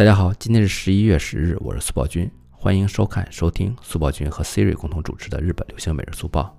[0.00, 6.56] 大家好，今天是十一月十日，我是速报君，欢迎收看、收听速报君和 Siri 共同主持的日本流行每日速报。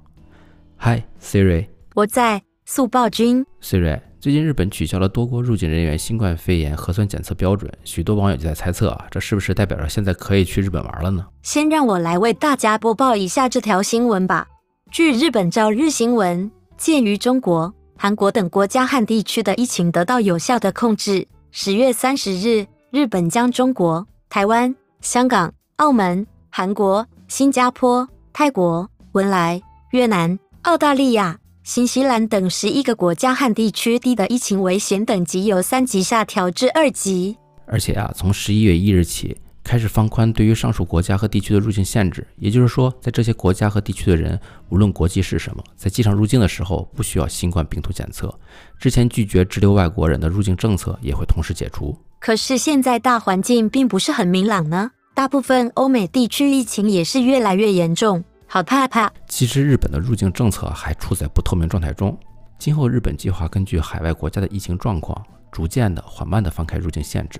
[0.77, 1.65] Hi Siri，
[1.95, 3.43] 我在速报君。
[3.59, 11.25] Siri，最近日本取消了多国入境人员新冠肺炎核酸检测标准，许多网友就在猜测啊，这是不是代表着现在可以去日本玩了呢？
[11.41, 14.47] 先让我来为大家播报一下这条新闻吧。
[14.91, 37.37] 据日本朝日新闻，鉴于中国、韩国等国家和地区的疫情得到有效的控制，十月三十日，日本将中国、台湾、香港、澳门、韩国、新加坡、泰国、文莱、越南、澳大利亚、新西兰等十一个国家和地区地的疫情危险等级由三级下调至二级。
[37.65, 44.39] 而且啊，从十一月一日起开始放宽对于上述国家和地区的入境限制，也就是说，在这些国家和地区的人，
[44.69, 48.33] 无论国籍是什么，在机场入境的时候不需要新冠病毒检测。
[48.79, 51.95] 之前拒绝滞留外国人的入境政策也会同时解除。
[52.19, 59.11] 可是现在大环境并不是很明朗呢，大部分欧美地区疫情也是越来越严重，好怕怕。
[59.27, 62.17] 其实日本的入境政策还处在不透明状态中，
[62.57, 67.39] 今后日本计划根据海外国家的疫情状况，逐渐的、缓慢的放开入境限制。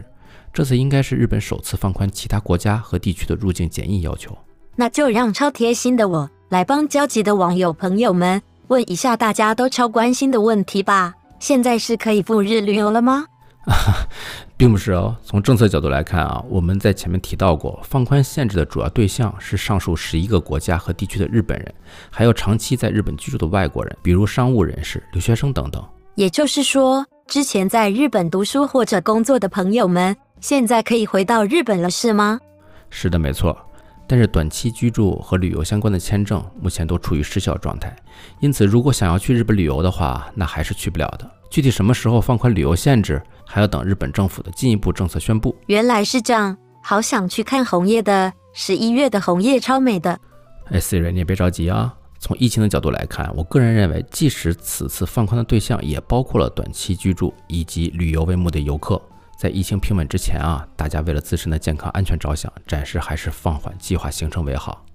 [0.54, 4.38] 这次应该是日本首次放宽其他国家和地区的入境检疫要求。
[4.76, 11.14] 那就让超贴心的我来帮焦急的网友朋友们问一下大家都超关心的问题吧。
[11.40, 13.26] 现在是可以赴日旅游了吗？
[13.66, 13.74] 啊
[14.58, 15.16] 并不是哦。
[15.24, 21.74] 从政策角度来看啊，我们在前面提到过，放宽限制的主要对象是上述十一个国家和地区的日本人，
[22.09, 25.84] 还有长期在日本居住的外国人，比如商务人士、留学生等等。
[26.16, 32.38] 也就是说，之前在日本读书或者工作的朋友们，现在可以回到日本了，是吗？
[32.90, 33.58] 是的，没错。
[34.06, 37.96] 但是短期居住和旅游相关的签证目前都处于失效状态，
[38.42, 41.32] 因此如果想要去日本旅游的话，那还是去不了的。
[41.50, 45.56] 具体什么时候放宽旅游限制，还要等日本政府的进一步政策宣布。
[45.68, 50.20] 原来是这样，好想去看红叶的，十一月的红叶超美的。
[50.70, 51.94] 哎，Siri，你也别着急啊。
[52.22, 59.01] 从疫情的角度来看，我个人认为，即使此次放宽的对象也包括了短期居住以及旅游为目的游客，
[59.40, 64.85] 在疫情平稳之前啊，大家为了自身的健康安全着想，暂时还是放缓计划行程为好。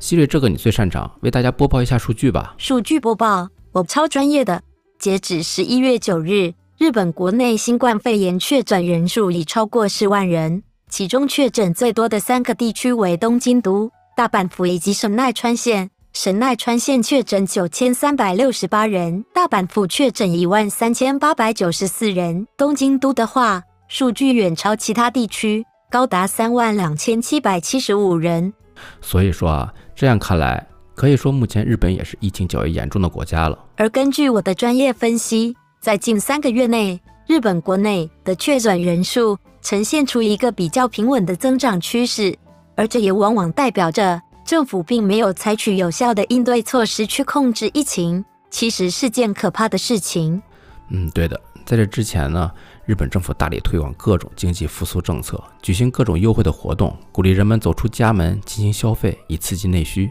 [0.00, 2.56] 希瑞，这个你最擅长，为大家播报一下数据吧。
[2.58, 4.60] 数据播报，我超专业的。
[4.98, 15.90] 截止十一月九日，日本国内新冠肺炎确诊人数已超过十万人，其中确诊最多的三个地区为东京都、大阪府以及神奈川县。
[16.14, 22.46] 神奈川县确诊九千三百六十八人，大阪府确诊一万三千八百九十四人。
[22.54, 28.52] 东京都的话，数据远超其他地区，高达三万两千七百七十五人。
[29.00, 33.58] 所以说啊，这样看来，可以说目前日本也是疫情较为严重的国家了。
[33.76, 42.36] 而根据我的专业分析，在近三个月内，日本国内的确诊人数呈现出一个比较平稳的增长趋势，
[42.76, 44.20] 而这也往往代表着。
[44.44, 50.42] 政府并没有采取有效的应对措施去控制疫情，其实是件可怕的事情。
[50.88, 51.40] 嗯，对的。
[51.64, 52.50] 在这之前呢，
[52.84, 60.10] 日本政府大力推广各种经济复苏政策，举行各种优惠的活动，鼓励人们走出家门进行消费，以刺激内需。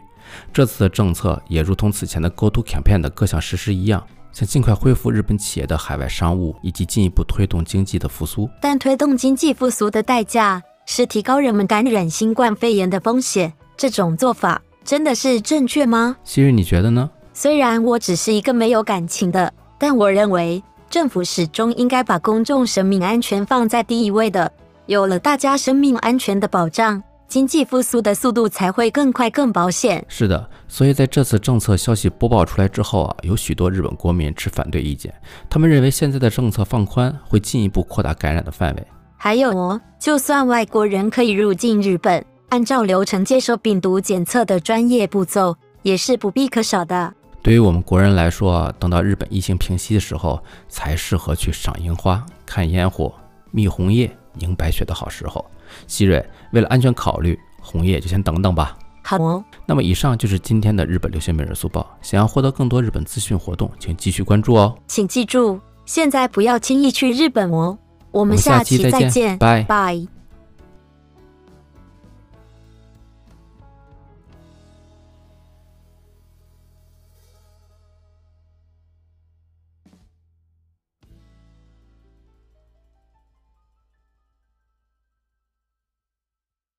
[0.53, 8.49] 这次的政策也如同此前的 Go To Campaign 的各项实施一样，想尽快恢复日本企业的海外商务，以及进一步推动经济的复苏。
[8.61, 13.51] 但推动经济复苏的代价是提高人们感染新冠肺炎的风险。
[13.77, 16.17] 这种做法真的是正确吗？
[16.23, 17.09] 希瑞，你觉得呢？
[17.33, 24.51] 虽然我只是一个没有感情的，但我认为政府始终应该把公众生命安全放在第一位的。
[24.87, 30.03] 有了大家生命安全的保障，经济复苏的速度才会更快、更保险。
[30.09, 35.13] 是的，所以在这次政策消息播报出来之后啊，有许多日本国民持反对意见，
[35.49, 38.87] 他们认为现在的政策放宽会进一步扩大感染的范围。
[39.15, 42.25] 还有哦，就算外国人可以入境日本。
[42.51, 47.13] 按照流程接受病毒检测的专业步骤也是不必可少的。
[47.41, 53.13] 对于我们国人来说，等到日本疫情平息的时候，才适合去赏樱花、看烟火、
[53.51, 55.43] 觅红叶、迎白雪的好时候。
[55.87, 58.77] 希瑞，为了安全考虑，红叶就先等等吧。
[59.01, 59.41] 好哦。
[59.65, 61.89] 那么以上就是今天的日本流行每日速报。
[62.01, 64.77] 想要获得更多日本资讯活动，请继续关注哦。
[64.87, 67.77] 请记住，现在不要轻易去日本哦。
[68.11, 70.20] 我们下期再见，拜拜。